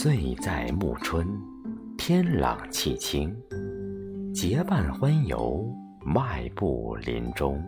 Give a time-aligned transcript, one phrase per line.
[0.00, 1.26] 醉在暮春
[1.96, 3.36] 天朗气清，
[4.32, 5.68] 结伴欢游，
[6.06, 7.60] 迈步林中。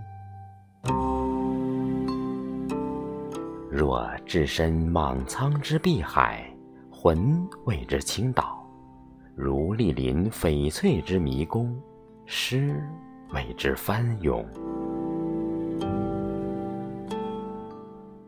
[3.68, 6.48] 若置身莽苍之碧海，
[6.88, 8.64] 魂为之倾倒；
[9.34, 11.76] 如莅临翡翠之迷宫，
[12.26, 12.80] 诗
[13.34, 14.46] 为之翻涌。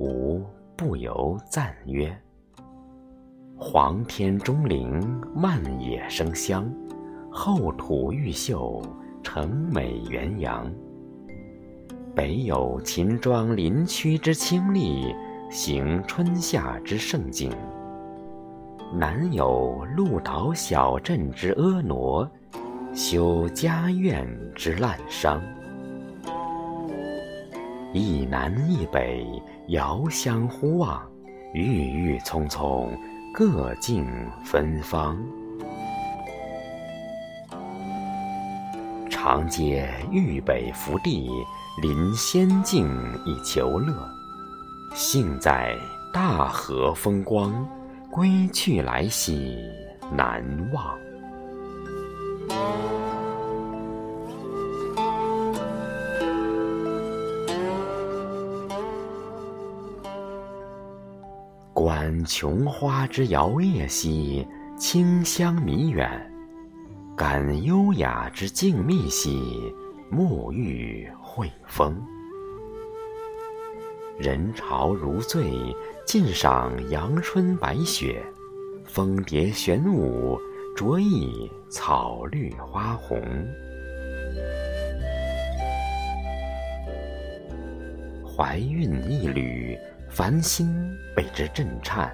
[0.01, 0.45] 吾
[0.77, 2.13] 不由赞曰
[3.65, 5.01] ：“黄天中灵，
[5.33, 6.65] 漫野生香；
[7.31, 8.83] 厚土玉秀，
[9.23, 10.69] 成美元阳。
[12.13, 15.15] 北有秦庄林区之清丽。”
[15.49, 17.53] 行春夏之盛景，
[18.95, 22.27] 南有鹿岛小镇之婀娜，
[22.95, 25.39] 修家苑之滥觞。
[27.93, 29.27] 一南一北，
[29.69, 31.03] 遥相呼望，
[31.53, 32.91] 郁郁葱葱，
[33.35, 34.07] 各尽
[34.45, 35.17] 芬芳。
[39.09, 41.31] 长街豫北福地，
[41.81, 42.87] 临仙境
[43.25, 44.07] 以求乐。
[44.95, 45.75] 幸在
[46.13, 47.67] 大河风光，
[48.11, 49.57] 归去来兮
[50.15, 50.95] 难忘。
[62.25, 64.47] 琼花之摇曳兮，
[64.77, 66.09] 清香弥远；
[67.17, 69.73] 感优雅之静谧兮，
[70.11, 72.01] 沐浴惠风。
[74.19, 75.53] 人潮如醉，
[76.07, 78.23] 尽赏阳春白雪；
[78.85, 80.39] 蜂蝶旋舞，
[80.77, 83.21] 着意草绿花红。
[88.25, 89.77] 怀孕一缕，
[90.09, 90.69] 凡心
[91.17, 92.09] 为之震颤；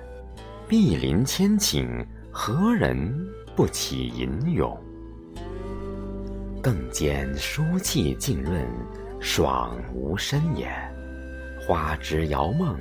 [0.69, 4.79] 碧林千顷，何人不起吟咏？
[6.63, 8.63] 更兼书气浸润，
[9.19, 10.69] 爽无深也。
[11.59, 12.79] 花枝摇梦，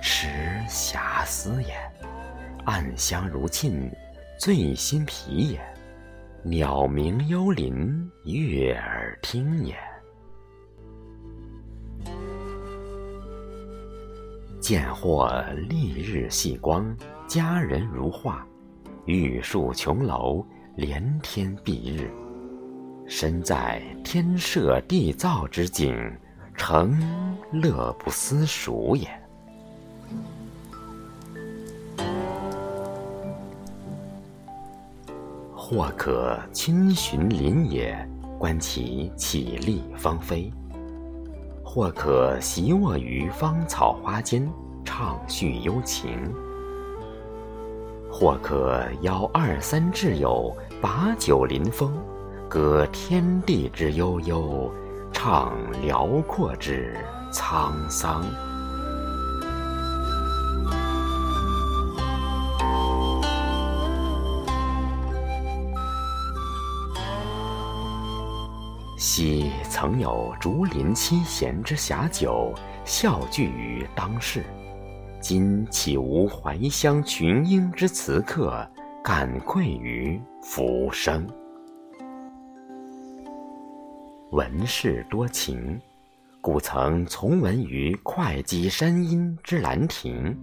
[0.00, 0.28] 持
[0.68, 1.74] 遐思也；
[2.66, 3.90] 暗香如沁，
[4.38, 5.58] 醉心脾也；
[6.44, 9.74] 鸟鸣幽林，悦耳听也。
[14.64, 15.30] 见或
[15.68, 18.38] 丽日细光，佳人如画；
[19.04, 20.42] 玉树琼楼，
[20.74, 22.10] 连天蔽日。
[23.06, 25.94] 身在天设地造之境。
[26.56, 26.98] 诚
[27.52, 29.06] 乐不思蜀也。
[35.52, 38.08] 或可亲寻林野，
[38.38, 40.50] 观其绮丽芳菲；
[41.64, 44.48] 或可席卧于芳草花间，
[44.84, 46.10] 畅叙幽情；
[48.08, 51.92] 或可邀二三挚友，把酒临风，
[52.48, 54.70] 歌天地之悠悠。
[55.12, 56.96] 唱辽阔之
[57.32, 58.22] 沧桑，
[69.06, 72.54] 昔曾有竹林七贤之遐酒，
[72.86, 74.40] 笑聚于当世；
[75.20, 78.66] 今岂无怀乡群英之词客，
[79.04, 81.26] 感愧于浮生。
[84.30, 85.78] 闻事多情，
[86.40, 90.34] 故曾从闻于会稽山阴之兰亭。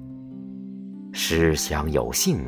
[1.12, 2.40] 诗香有幸，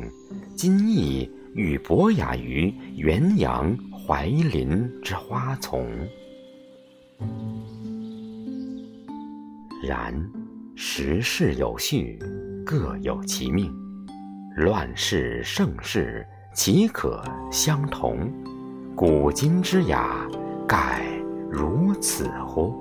[0.54, 3.76] 今亦欲博雅于元阳
[4.06, 5.86] 槐林之花丛。
[9.82, 10.14] 然
[10.74, 12.18] 时势有序，
[12.66, 13.70] 各有其命；
[14.56, 18.30] 乱世盛世，岂可相同？
[18.94, 20.28] 古今之雅，
[20.68, 21.02] 盖。
[21.50, 22.74] 如此乎？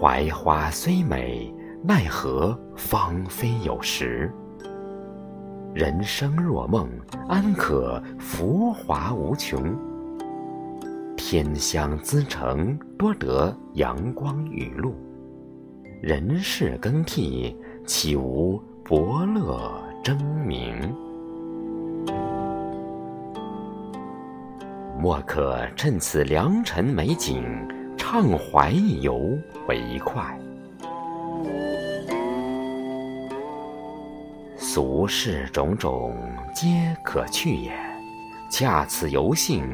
[0.00, 4.32] 槐花虽美，奈何芳菲有时？
[5.72, 6.88] 人生若梦，
[7.28, 9.76] 安可浮华无穷？
[11.16, 14.90] 天香滋成，多得阳光雨露；
[16.02, 19.72] 人事更替，岂无伯乐
[20.02, 20.74] 争鸣？
[24.98, 27.44] 莫可趁此良辰美景，
[27.96, 29.30] 畅怀一游
[29.68, 30.36] 为快。
[34.70, 36.14] 俗世种种
[36.54, 37.72] 皆可去也，
[38.50, 39.66] 恰此游兴，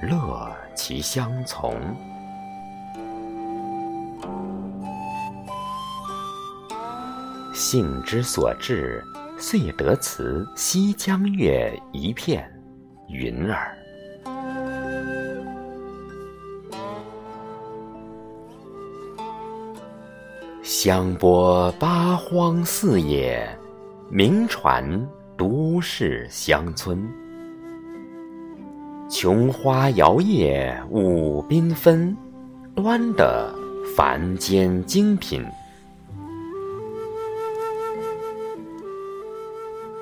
[0.00, 1.78] 乐其相从。
[7.52, 9.04] 兴之所至，
[9.38, 12.50] 遂得此西江月一片
[13.10, 13.76] 云儿。
[20.62, 23.46] 香播八荒四野，
[24.14, 27.02] 名传都市乡村。
[29.08, 32.14] 琼花摇曳舞缤纷，
[32.74, 33.50] 端的
[33.96, 35.42] 凡间精品。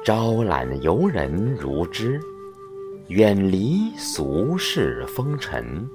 [0.05, 2.21] 招揽游人如织，
[3.07, 5.89] 远离俗世风尘。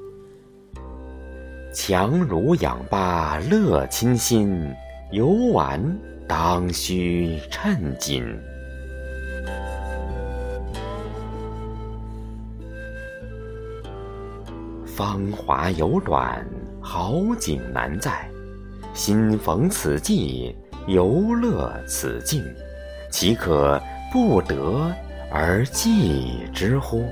[1.73, 4.73] 强如氧吧乐清心，
[5.15, 5.81] 游玩
[6.27, 8.38] 当须趁紧。
[14.85, 16.45] 芳华有短，
[16.81, 18.29] 好景难在。
[18.94, 20.53] 新逢此际，
[20.85, 22.44] 游乐此境，
[23.09, 23.81] 岂可
[24.12, 24.94] 不得
[25.31, 27.06] 而记之乎？